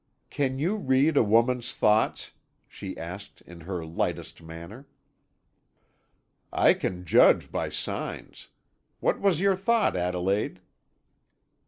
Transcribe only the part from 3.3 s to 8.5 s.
in her lightest manner. "I can judge by signs.